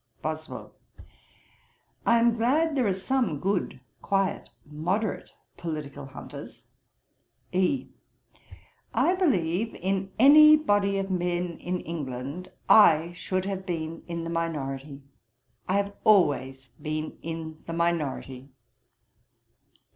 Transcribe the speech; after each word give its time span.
BOSWELL. 0.23 0.73
'I 2.07 2.19
am 2.19 2.35
glad 2.35 2.73
there 2.73 2.87
are 2.87 2.91
some 2.91 3.39
good, 3.39 3.81
quiet, 4.01 4.49
moderate 4.65 5.29
political 5.57 6.07
hunters.' 6.07 6.65
E. 7.51 7.87
'I 8.95 9.13
believe, 9.13 9.75
in 9.75 10.11
any 10.17 10.57
body 10.57 10.97
of 10.97 11.11
men 11.11 11.55
in 11.59 11.81
England, 11.81 12.49
I 12.67 13.13
should 13.13 13.45
have 13.45 13.67
been 13.67 14.01
in 14.07 14.23
the 14.23 14.31
Minority; 14.31 15.03
I 15.69 15.73
have 15.73 15.93
always 16.03 16.69
been 16.81 17.19
in 17.21 17.61
the 17.67 17.73
Minority.' 17.73 18.49